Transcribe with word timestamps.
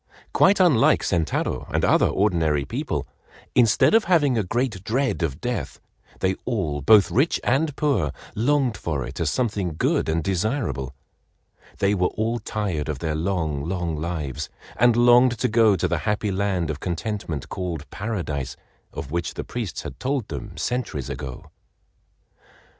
Quite 0.33 0.59
unlike 0.59 1.03
Sentaro 1.03 1.67
and 1.71 1.85
other 1.85 2.07
ordinary 2.07 2.65
people, 2.65 3.07
instead 3.53 3.93
of 3.93 4.05
having 4.05 4.35
a 4.35 4.41
great 4.43 4.83
dread 4.83 5.21
of 5.21 5.39
death, 5.39 5.79
they 6.21 6.33
all, 6.43 6.81
both 6.81 7.11
rich 7.11 7.39
and 7.43 7.75
poor, 7.75 8.11
longed 8.33 8.77
for 8.77 9.05
it 9.05 9.19
as 9.19 9.29
something 9.29 9.75
good 9.77 10.09
and 10.09 10.23
desirable. 10.23 10.95
They 11.77 11.93
were 11.93 12.07
all 12.07 12.39
tired 12.39 12.89
of 12.89 12.97
their 12.97 13.13
long, 13.13 13.63
long 13.69 13.95
lives, 13.95 14.49
and 14.75 14.95
longed 14.95 15.37
to 15.37 15.47
go 15.47 15.75
to 15.75 15.87
the 15.87 15.99
happy 15.99 16.31
land 16.31 16.71
of 16.71 16.79
contentment 16.79 17.49
called 17.49 17.87
Paradise 17.91 18.55
of 18.91 19.11
which 19.11 19.35
the 19.35 19.43
priests 19.43 19.83
had 19.83 19.99
told 19.99 20.29
them 20.29 20.57
centuries 20.57 21.11
ago. 21.11 21.51